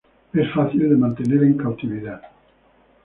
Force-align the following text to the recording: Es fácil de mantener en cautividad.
Es 0.33 0.51
fácil 0.51 0.89
de 0.89 0.95
mantener 0.95 1.43
en 1.43 1.55
cautividad. 1.57 2.21